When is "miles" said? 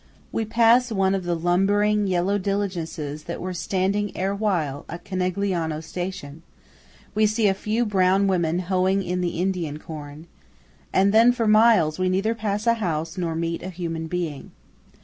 11.47-11.99